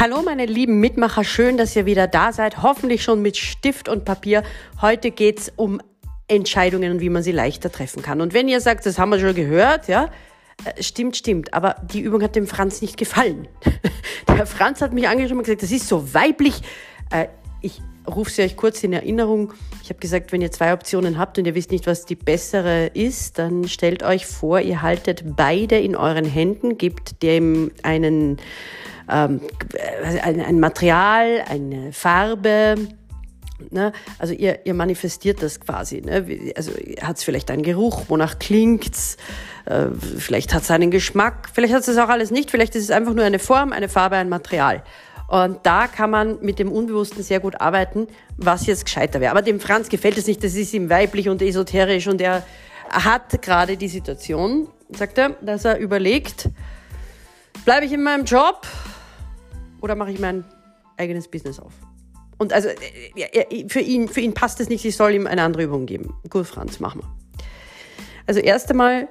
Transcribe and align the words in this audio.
Hallo 0.00 0.22
meine 0.22 0.46
lieben 0.46 0.78
Mitmacher, 0.78 1.24
schön, 1.24 1.56
dass 1.56 1.74
ihr 1.74 1.84
wieder 1.84 2.06
da 2.06 2.32
seid. 2.32 2.62
Hoffentlich 2.62 3.02
schon 3.02 3.20
mit 3.20 3.36
Stift 3.36 3.88
und 3.88 4.04
Papier. 4.04 4.44
Heute 4.80 5.10
geht's 5.10 5.52
um 5.56 5.80
Entscheidungen 6.28 6.92
und 6.92 7.00
wie 7.00 7.08
man 7.08 7.24
sie 7.24 7.32
leichter 7.32 7.72
treffen 7.72 8.00
kann. 8.00 8.20
Und 8.20 8.32
wenn 8.32 8.46
ihr 8.46 8.60
sagt, 8.60 8.86
das 8.86 9.00
haben 9.00 9.10
wir 9.10 9.18
schon 9.18 9.34
gehört, 9.34 9.88
ja, 9.88 10.08
äh, 10.64 10.80
stimmt, 10.80 11.16
stimmt. 11.16 11.52
Aber 11.52 11.74
die 11.92 12.00
Übung 12.00 12.22
hat 12.22 12.36
dem 12.36 12.46
Franz 12.46 12.80
nicht 12.80 12.96
gefallen. 12.96 13.48
Der 14.28 14.46
Franz 14.46 14.80
hat 14.82 14.92
mich 14.92 15.08
angeschrieben 15.08 15.38
und 15.38 15.44
gesagt, 15.44 15.64
das 15.64 15.72
ist 15.72 15.88
so 15.88 16.14
weiblich. 16.14 16.60
Äh, 17.10 17.26
ich 17.60 17.82
rufe 18.06 18.30
sie 18.30 18.42
euch 18.42 18.56
kurz 18.56 18.84
in 18.84 18.92
Erinnerung. 18.92 19.52
Ich 19.82 19.88
habe 19.88 19.98
gesagt, 19.98 20.30
wenn 20.30 20.40
ihr 20.40 20.52
zwei 20.52 20.72
Optionen 20.72 21.18
habt 21.18 21.38
und 21.38 21.46
ihr 21.48 21.56
wisst 21.56 21.72
nicht, 21.72 21.88
was 21.88 22.04
die 22.04 22.14
bessere 22.14 22.86
ist, 22.94 23.40
dann 23.40 23.66
stellt 23.66 24.04
euch 24.04 24.26
vor, 24.26 24.60
ihr 24.60 24.80
haltet 24.80 25.24
beide 25.34 25.76
in 25.76 25.96
euren 25.96 26.24
Händen, 26.24 26.78
gebt 26.78 27.20
dem 27.24 27.72
einen 27.82 28.38
ähm, 29.10 29.40
ein, 30.22 30.40
ein 30.40 30.60
Material, 30.60 31.44
eine 31.48 31.92
Farbe, 31.92 32.76
Ne? 33.70 33.92
Also 34.18 34.34
ihr, 34.34 34.60
ihr 34.66 34.74
manifestiert 34.74 35.42
das 35.42 35.60
quasi. 35.60 36.00
Ne? 36.00 36.52
Also 36.56 36.72
hat 37.02 37.16
es 37.16 37.24
vielleicht 37.24 37.50
einen 37.50 37.62
Geruch, 37.62 38.04
wonach 38.08 38.38
klingt's, 38.38 39.16
äh, 39.66 39.86
vielleicht 40.18 40.54
hat 40.54 40.62
es 40.62 40.70
einen 40.70 40.90
Geschmack, 40.90 41.48
vielleicht 41.52 41.74
hat 41.74 41.86
es 41.86 41.98
auch 41.98 42.08
alles 42.08 42.30
nicht, 42.30 42.50
vielleicht 42.50 42.74
ist 42.76 42.84
es 42.84 42.90
einfach 42.90 43.14
nur 43.14 43.24
eine 43.24 43.38
Form, 43.38 43.72
eine 43.72 43.88
Farbe, 43.88 44.16
ein 44.16 44.28
Material. 44.28 44.84
Und 45.26 45.58
da 45.64 45.88
kann 45.88 46.10
man 46.10 46.38
mit 46.40 46.58
dem 46.58 46.72
Unbewussten 46.72 47.22
sehr 47.22 47.40
gut 47.40 47.60
arbeiten, 47.60 48.06
was 48.36 48.66
jetzt 48.66 48.86
gescheiter 48.86 49.20
wäre. 49.20 49.30
Aber 49.30 49.42
dem 49.42 49.60
Franz 49.60 49.88
gefällt 49.90 50.16
es 50.16 50.26
nicht, 50.26 50.42
das 50.42 50.54
ist 50.54 50.72
ihm 50.72 50.88
weiblich 50.88 51.28
und 51.28 51.42
esoterisch 51.42 52.06
und 52.06 52.20
er 52.20 52.44
hat 52.88 53.42
gerade 53.42 53.76
die 53.76 53.88
Situation, 53.88 54.68
sagt 54.90 55.18
er, 55.18 55.30
dass 55.42 55.66
er 55.66 55.78
überlegt, 55.78 56.48
bleibe 57.66 57.84
ich 57.84 57.92
in 57.92 58.02
meinem 58.02 58.24
Job 58.24 58.66
oder 59.80 59.94
mache 59.94 60.12
ich 60.12 60.18
mein 60.18 60.44
eigenes 60.96 61.28
Business 61.28 61.58
auf? 61.60 61.72
Und 62.38 62.52
also 62.52 62.68
äh, 62.68 63.68
für 63.68 63.80
ihn, 63.80 64.08
für 64.08 64.20
ihn 64.20 64.34
passt 64.34 64.60
es 64.60 64.68
nicht, 64.68 64.84
ich 64.84 64.96
soll 64.96 65.12
ihm 65.12 65.26
eine 65.26 65.42
andere 65.42 65.64
Übung 65.64 65.86
geben. 65.86 66.14
Gut, 66.30 66.46
Franz, 66.46 66.80
machen 66.80 67.02
wir. 67.02 67.44
Also 68.26 68.40
erst 68.40 68.70
einmal 68.70 69.08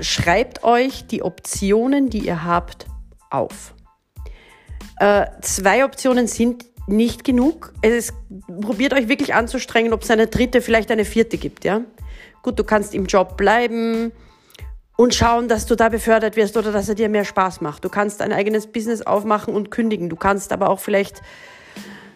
schreibt 0.00 0.64
euch 0.64 1.06
die 1.06 1.22
Optionen, 1.22 2.10
die 2.10 2.26
ihr 2.26 2.44
habt, 2.44 2.86
auf. 3.30 3.74
Äh, 4.98 5.26
zwei 5.42 5.84
Optionen 5.84 6.26
sind 6.26 6.66
nicht 6.86 7.24
genug. 7.24 7.72
Es 7.82 7.92
ist, 7.92 8.14
probiert 8.60 8.94
euch 8.94 9.08
wirklich 9.08 9.34
anzustrengen, 9.34 9.92
ob 9.92 10.02
es 10.02 10.10
eine 10.10 10.26
dritte, 10.26 10.60
vielleicht 10.60 10.90
eine 10.90 11.04
vierte 11.04 11.38
gibt. 11.38 11.64
Ja? 11.64 11.82
Gut, 12.42 12.58
du 12.58 12.64
kannst 12.64 12.94
im 12.94 13.06
Job 13.06 13.36
bleiben, 13.36 14.12
und 15.00 15.14
schauen, 15.14 15.46
dass 15.46 15.64
du 15.64 15.76
da 15.76 15.88
befördert 15.88 16.34
wirst 16.34 16.56
oder 16.56 16.72
dass 16.72 16.88
er 16.88 16.96
dir 16.96 17.08
mehr 17.08 17.24
Spaß 17.24 17.60
macht. 17.60 17.84
Du 17.84 17.88
kannst 17.88 18.20
ein 18.20 18.32
eigenes 18.32 18.66
Business 18.66 19.00
aufmachen 19.00 19.54
und 19.54 19.70
kündigen. 19.70 20.08
Du 20.08 20.16
kannst 20.16 20.52
aber 20.52 20.68
auch 20.68 20.80
vielleicht 20.80 21.22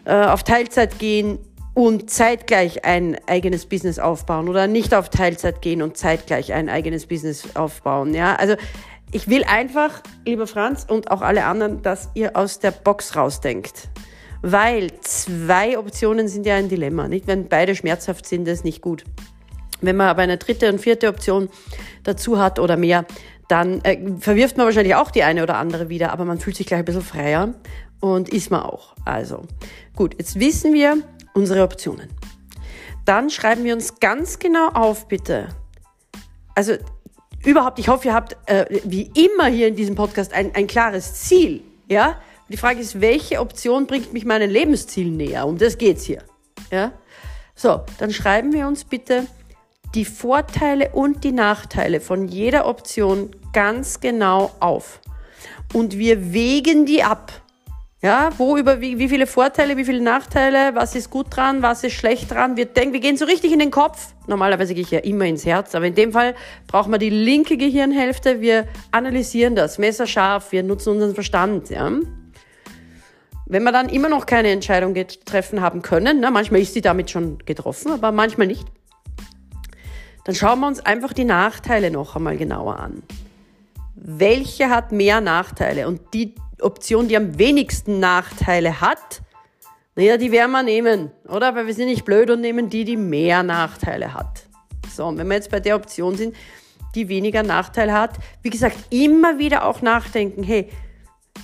äh, 0.03 0.25
auf 0.25 0.43
Teilzeit 0.43 0.99
gehen 0.99 1.39
und 1.73 2.09
zeitgleich 2.09 2.83
ein 2.83 3.17
eigenes 3.25 3.67
Business 3.67 3.99
aufbauen 3.99 4.49
oder 4.49 4.67
nicht 4.67 4.93
auf 4.93 5.07
Teilzeit 5.07 5.61
gehen 5.61 5.81
und 5.81 5.95
zeitgleich 5.95 6.51
ein 6.51 6.67
eigenes 6.67 7.07
Business 7.07 7.55
aufbauen. 7.55 8.13
Ja, 8.13 8.35
also 8.35 8.55
ich 9.13 9.29
will 9.29 9.45
einfach, 9.45 10.03
lieber 10.25 10.45
Franz 10.45 10.85
und 10.85 11.09
auch 11.09 11.21
alle 11.21 11.45
anderen, 11.45 11.83
dass 11.83 12.09
ihr 12.15 12.35
aus 12.35 12.59
der 12.59 12.71
Box 12.71 13.15
rausdenkt. 13.15 13.87
Weil 14.41 14.91
zwei 14.99 15.79
Optionen 15.79 16.27
sind 16.27 16.45
ja 16.45 16.55
ein 16.55 16.67
Dilemma, 16.67 17.07
nicht? 17.07 17.27
Wenn 17.27 17.47
beide 17.47 17.75
schmerzhaft 17.75 18.25
sind, 18.25 18.45
ist 18.45 18.65
nicht 18.65 18.81
gut. 18.81 19.05
Wenn 19.83 19.97
man 19.97 20.07
aber 20.07 20.21
eine 20.21 20.37
dritte 20.37 20.69
und 20.71 20.79
vierte 20.79 21.07
Option 21.07 21.49
dazu 22.03 22.39
hat 22.39 22.57
oder 22.57 22.77
mehr, 22.77 23.05
dann 23.49 23.81
äh, 23.83 23.99
verwirft 24.19 24.57
man 24.57 24.65
wahrscheinlich 24.65 24.95
auch 24.95 25.11
die 25.11 25.23
eine 25.23 25.43
oder 25.43 25.57
andere 25.57 25.89
wieder, 25.89 26.11
aber 26.11 26.25
man 26.25 26.39
fühlt 26.39 26.55
sich 26.55 26.65
gleich 26.65 26.79
ein 26.79 26.85
bisschen 26.85 27.01
freier 27.01 27.53
und 27.99 28.29
ist 28.29 28.49
man 28.49 28.61
auch. 28.61 28.95
Also 29.05 29.43
gut, 29.95 30.15
jetzt 30.17 30.39
wissen 30.39 30.73
wir 30.73 30.97
unsere 31.33 31.63
Optionen. 31.63 32.09
Dann 33.05 33.29
schreiben 33.29 33.65
wir 33.65 33.73
uns 33.73 33.99
ganz 33.99 34.39
genau 34.39 34.69
auf, 34.69 35.09
bitte. 35.09 35.49
Also 36.55 36.73
überhaupt, 37.43 37.79
ich 37.79 37.89
hoffe, 37.89 38.07
ihr 38.07 38.13
habt 38.13 38.37
äh, 38.45 38.65
wie 38.85 39.11
immer 39.13 39.47
hier 39.47 39.67
in 39.67 39.75
diesem 39.75 39.95
Podcast 39.95 40.33
ein, 40.33 40.55
ein 40.55 40.67
klares 40.67 41.13
Ziel. 41.15 41.61
Ja? 41.89 42.21
Die 42.47 42.57
Frage 42.57 42.79
ist, 42.79 43.01
welche 43.01 43.41
Option 43.41 43.87
bringt 43.87 44.13
mich 44.13 44.23
meinen 44.23 44.49
Lebenszielen 44.49 45.17
näher? 45.17 45.45
Um 45.45 45.57
das 45.57 45.77
geht's 45.77 46.05
hier. 46.05 46.23
Ja? 46.71 46.93
So, 47.55 47.81
dann 47.97 48.11
schreiben 48.11 48.53
wir 48.53 48.67
uns 48.67 48.85
bitte 48.85 49.27
die 49.95 50.05
Vorteile 50.05 50.89
und 50.93 51.23
die 51.23 51.31
Nachteile 51.31 51.99
von 51.99 52.27
jeder 52.27 52.65
Option 52.65 53.29
ganz 53.53 53.99
genau 53.99 54.51
auf. 54.59 54.99
Und 55.73 55.97
wir 55.97 56.33
wägen 56.33 56.85
die 56.85 57.03
ab. 57.03 57.31
Ja, 58.01 58.31
wo 58.37 58.57
über 58.57 58.81
wie, 58.81 58.99
wie 58.99 59.07
viele 59.07 59.25
Vorteile, 59.25 59.77
wie 59.77 59.85
viele 59.85 60.01
Nachteile, 60.01 60.75
was 60.75 60.93
ist 60.93 61.09
gut 61.09 61.27
dran, 61.29 61.61
was 61.61 61.85
ist 61.85 61.93
schlecht 61.93 62.31
dran. 62.31 62.57
Wir 62.57 62.65
denken, 62.65 62.91
wir 62.91 62.99
gehen 62.99 63.15
so 63.15 63.23
richtig 63.23 63.53
in 63.53 63.59
den 63.59 63.71
Kopf. 63.71 64.13
Normalerweise 64.27 64.73
gehe 64.73 64.83
ich 64.83 64.91
ja 64.91 64.99
immer 64.99 65.23
ins 65.23 65.45
Herz, 65.45 65.73
aber 65.73 65.85
in 65.85 65.95
dem 65.95 66.11
Fall 66.11 66.35
brauchen 66.67 66.91
wir 66.91 66.97
die 66.97 67.09
linke 67.09 67.55
Gehirnhälfte. 67.55 68.41
Wir 68.41 68.67
analysieren 68.91 69.55
das 69.55 69.77
messerscharf, 69.77 70.51
wir 70.51 70.63
nutzen 70.63 70.89
unseren 70.89 71.13
Verstand. 71.13 71.69
Ja. 71.69 71.89
Wenn 73.45 73.63
wir 73.63 73.71
dann 73.71 73.87
immer 73.87 74.09
noch 74.09 74.25
keine 74.25 74.49
Entscheidung 74.49 74.95
treffen 75.23 75.61
haben 75.61 75.81
können, 75.81 76.19
na, 76.19 76.29
manchmal 76.29 76.59
ist 76.59 76.73
sie 76.73 76.81
damit 76.81 77.09
schon 77.09 77.37
getroffen, 77.45 77.89
aber 77.93 78.11
manchmal 78.11 78.47
nicht, 78.47 78.67
dann 80.25 80.35
schauen 80.35 80.59
wir 80.61 80.67
uns 80.67 80.79
einfach 80.79 81.13
die 81.13 81.25
Nachteile 81.25 81.91
noch 81.91 82.15
einmal 82.15 82.37
genauer 82.37 82.79
an. 82.79 83.03
Welche 83.95 84.69
hat 84.69 84.91
mehr 84.91 85.21
Nachteile? 85.21 85.87
Und 85.87 86.01
die 86.13 86.35
Option, 86.61 87.07
die 87.07 87.17
am 87.17 87.37
wenigsten 87.37 87.99
Nachteile 87.99 88.81
hat, 88.81 89.21
naja, 89.95 90.17
die 90.17 90.31
werden 90.31 90.51
wir 90.51 90.63
nehmen, 90.63 91.11
oder? 91.27 91.53
Weil 91.55 91.67
wir 91.67 91.73
sind 91.73 91.85
nicht 91.85 92.05
blöd 92.05 92.29
und 92.31 92.41
nehmen 92.41 92.69
die, 92.69 92.83
die 92.83 92.97
mehr 92.97 93.43
Nachteile 93.43 94.13
hat. 94.13 94.43
So, 94.89 95.05
und 95.05 95.17
wenn 95.17 95.27
wir 95.27 95.35
jetzt 95.35 95.51
bei 95.51 95.59
der 95.59 95.75
Option 95.75 96.15
sind, 96.15 96.35
die 96.95 97.09
weniger 97.09 97.43
Nachteile 97.43 97.93
hat, 97.93 98.15
wie 98.41 98.49
gesagt, 98.49 98.77
immer 98.89 99.39
wieder 99.39 99.65
auch 99.65 99.81
nachdenken, 99.81 100.43
hey, 100.43 100.69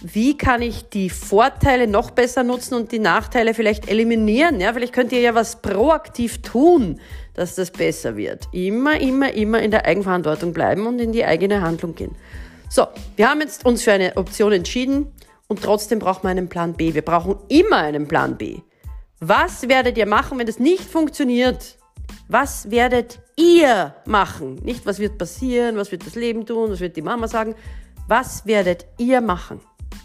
wie 0.01 0.37
kann 0.37 0.61
ich 0.61 0.89
die 0.89 1.09
Vorteile 1.09 1.87
noch 1.87 2.11
besser 2.11 2.43
nutzen 2.43 2.75
und 2.75 2.91
die 2.91 2.99
Nachteile 2.99 3.53
vielleicht 3.53 3.89
eliminieren? 3.89 4.61
Ja, 4.61 4.73
vielleicht 4.73 4.93
könnt 4.93 5.11
ihr 5.11 5.19
ja 5.19 5.35
was 5.35 5.61
proaktiv 5.61 6.41
tun, 6.41 6.99
dass 7.33 7.55
das 7.55 7.71
besser 7.71 8.15
wird. 8.15 8.47
Immer, 8.51 8.99
immer, 9.01 9.33
immer 9.33 9.61
in 9.61 9.71
der 9.71 9.85
Eigenverantwortung 9.85 10.53
bleiben 10.53 10.87
und 10.87 10.99
in 10.99 11.11
die 11.11 11.25
eigene 11.25 11.61
Handlung 11.61 11.95
gehen. 11.95 12.15
So, 12.69 12.87
wir 13.15 13.29
haben 13.29 13.41
jetzt 13.41 13.65
uns 13.65 13.83
für 13.83 13.91
eine 13.91 14.15
Option 14.15 14.51
entschieden 14.51 15.11
und 15.47 15.61
trotzdem 15.61 15.99
brauchen 15.99 16.23
wir 16.23 16.29
einen 16.29 16.49
Plan 16.49 16.73
B. 16.73 16.93
Wir 16.93 17.01
brauchen 17.01 17.35
immer 17.49 17.77
einen 17.77 18.07
Plan 18.07 18.37
B. 18.37 18.59
Was 19.19 19.67
werdet 19.67 19.97
ihr 19.97 20.05
machen, 20.05 20.39
wenn 20.39 20.47
das 20.47 20.59
nicht 20.59 20.83
funktioniert? 20.83 21.77
Was 22.29 22.71
werdet 22.71 23.19
ihr 23.35 23.95
machen? 24.05 24.55
Nicht, 24.63 24.85
was 24.85 24.99
wird 24.99 25.17
passieren, 25.17 25.75
was 25.75 25.91
wird 25.91 26.05
das 26.05 26.15
Leben 26.15 26.45
tun, 26.45 26.71
was 26.71 26.79
wird 26.79 26.95
die 26.95 27.01
Mama 27.01 27.27
sagen. 27.27 27.55
Was 28.07 28.45
werdet 28.45 28.85
ihr 28.97 29.19
machen? 29.19 29.59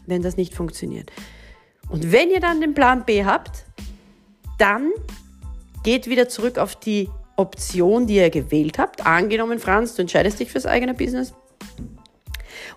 Wenn 0.06 0.22
das 0.22 0.36
nicht 0.36 0.54
funktioniert. 0.54 1.10
Und 1.88 2.12
wenn 2.12 2.30
ihr 2.30 2.40
dann 2.40 2.60
den 2.60 2.74
Plan 2.74 3.04
B 3.04 3.24
habt, 3.24 3.64
dann 4.58 4.90
geht 5.82 6.08
wieder 6.08 6.28
zurück 6.28 6.58
auf 6.58 6.76
die 6.76 7.08
Option, 7.36 8.06
die 8.06 8.16
ihr 8.16 8.30
gewählt 8.30 8.78
habt. 8.78 9.04
Angenommen, 9.04 9.58
Franz, 9.58 9.94
du 9.94 10.02
entscheidest 10.02 10.40
dich 10.40 10.50
fürs 10.50 10.66
eigene 10.66 10.94
Business. 10.94 11.34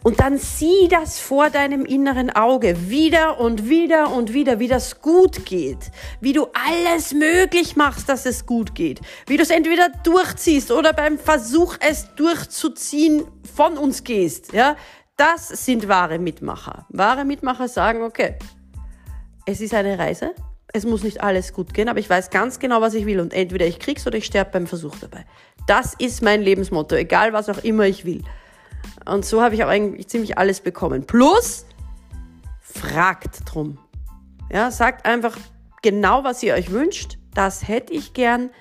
Und 0.03 0.19
dann 0.19 0.37
sieh 0.37 0.87
das 0.89 1.19
vor 1.19 1.49
deinem 1.49 1.85
inneren 1.85 2.29
Auge 2.29 2.89
wieder 2.89 3.39
und 3.39 3.69
wieder 3.69 4.11
und 4.11 4.33
wieder, 4.33 4.59
wie 4.59 4.67
das 4.67 5.01
gut 5.01 5.45
geht. 5.45 5.91
Wie 6.21 6.33
du 6.33 6.47
alles 6.53 7.13
möglich 7.13 7.75
machst, 7.75 8.09
dass 8.09 8.25
es 8.25 8.45
gut 8.45 8.75
geht. 8.75 9.01
Wie 9.25 9.37
du 9.37 9.43
es 9.43 9.49
entweder 9.49 9.89
durchziehst 10.03 10.71
oder 10.71 10.93
beim 10.93 11.17
Versuch, 11.17 11.75
es 11.79 12.13
durchzuziehen, 12.15 13.25
von 13.55 13.77
uns 13.77 14.03
gehst. 14.03 14.53
Ja? 14.53 14.75
Das 15.17 15.47
sind 15.47 15.87
wahre 15.87 16.19
Mitmacher. 16.19 16.85
Wahre 16.89 17.25
Mitmacher 17.25 17.67
sagen, 17.67 18.03
okay, 18.03 18.35
es 19.47 19.61
ist 19.61 19.73
eine 19.73 19.97
Reise, 19.97 20.35
es 20.73 20.85
muss 20.85 21.03
nicht 21.03 21.21
alles 21.21 21.53
gut 21.53 21.73
gehen, 21.73 21.89
aber 21.89 21.99
ich 21.99 22.09
weiß 22.09 22.29
ganz 22.29 22.59
genau, 22.59 22.81
was 22.81 22.93
ich 22.93 23.07
will 23.07 23.19
und 23.19 23.33
entweder 23.33 23.65
ich 23.65 23.79
krieg's 23.79 24.05
oder 24.05 24.17
ich 24.17 24.25
sterbe 24.25 24.51
beim 24.51 24.67
Versuch 24.67 24.95
dabei. 25.01 25.25
Das 25.65 25.95
ist 25.95 26.21
mein 26.21 26.43
Lebensmotto, 26.43 26.95
egal 26.95 27.33
was 27.33 27.49
auch 27.49 27.63
immer 27.63 27.85
ich 27.85 28.05
will. 28.05 28.23
Und 29.05 29.25
so 29.25 29.41
habe 29.41 29.55
ich 29.55 29.63
auch 29.63 29.69
eigentlich 29.69 30.07
ziemlich 30.07 30.37
alles 30.37 30.61
bekommen. 30.61 31.07
Plus, 31.07 31.65
fragt 32.61 33.41
drum. 33.45 33.79
Ja, 34.51 34.69
sagt 34.69 35.05
einfach 35.05 35.35
genau, 35.81 36.23
was 36.23 36.43
ihr 36.43 36.53
euch 36.53 36.71
wünscht. 36.71 37.17
Das 37.33 37.67
hätte 37.67 37.93
ich 37.93 38.13
gern. 38.13 38.51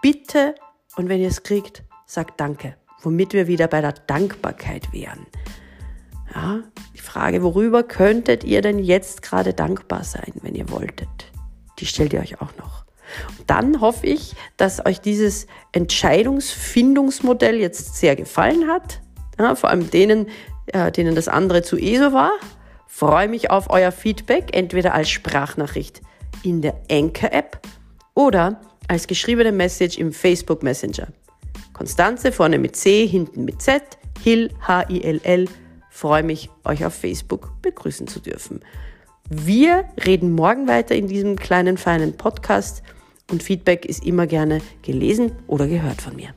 Bitte. 0.00 0.54
Und 0.96 1.08
wenn 1.08 1.20
ihr 1.20 1.28
es 1.28 1.42
kriegt, 1.42 1.82
sagt 2.06 2.40
Danke. 2.40 2.76
Womit 3.02 3.32
wir 3.32 3.48
wieder 3.48 3.66
bei 3.66 3.80
der 3.80 3.92
Dankbarkeit 3.92 4.92
wären. 4.92 5.26
Ja, 6.34 6.60
die 6.94 7.00
Frage, 7.00 7.42
worüber 7.42 7.82
könntet 7.82 8.44
ihr 8.44 8.60
denn 8.60 8.78
jetzt 8.78 9.22
gerade 9.22 9.54
dankbar 9.54 10.04
sein, 10.04 10.32
wenn 10.42 10.54
ihr 10.54 10.68
wolltet? 10.70 11.08
Die 11.78 11.86
stellt 11.86 12.12
ihr 12.12 12.20
euch 12.20 12.40
auch 12.40 12.56
noch. 12.58 12.84
Und 13.38 13.48
dann 13.48 13.80
hoffe 13.80 14.06
ich, 14.06 14.34
dass 14.56 14.84
euch 14.84 15.00
dieses 15.00 15.46
Entscheidungsfindungsmodell 15.72 17.56
jetzt 17.56 17.96
sehr 17.96 18.16
gefallen 18.16 18.68
hat. 18.68 19.00
Ja, 19.38 19.54
vor 19.54 19.70
allem 19.70 19.90
denen, 19.90 20.26
äh, 20.66 20.90
denen 20.90 21.14
das 21.14 21.28
andere 21.28 21.62
zu 21.62 21.76
ESO 21.76 22.12
war. 22.12 22.32
Freue 22.86 23.28
mich 23.28 23.50
auf 23.50 23.70
euer 23.70 23.92
Feedback, 23.92 24.56
entweder 24.56 24.94
als 24.94 25.10
Sprachnachricht 25.10 26.00
in 26.42 26.62
der 26.62 26.74
Anchor-App 26.90 27.60
oder 28.14 28.60
als 28.88 29.06
geschriebene 29.06 29.52
Message 29.52 29.98
im 29.98 30.12
Facebook 30.12 30.62
Messenger. 30.62 31.08
Konstanze 31.72 32.30
vorne 32.32 32.58
mit 32.58 32.76
C, 32.76 33.06
hinten 33.06 33.44
mit 33.44 33.60
Z, 33.60 33.82
Hill, 34.22 34.50
H-I-L-L. 34.66 35.48
Freue 35.96 36.24
mich, 36.24 36.50
euch 36.64 36.84
auf 36.84 36.92
Facebook 36.92 37.52
begrüßen 37.62 38.08
zu 38.08 38.18
dürfen. 38.18 38.62
Wir 39.30 39.84
reden 40.04 40.32
morgen 40.32 40.66
weiter 40.66 40.96
in 40.96 41.06
diesem 41.06 41.36
kleinen, 41.36 41.78
feinen 41.78 42.16
Podcast 42.16 42.82
und 43.30 43.44
Feedback 43.44 43.84
ist 43.84 44.04
immer 44.04 44.26
gerne 44.26 44.60
gelesen 44.82 45.36
oder 45.46 45.68
gehört 45.68 46.02
von 46.02 46.16
mir. 46.16 46.34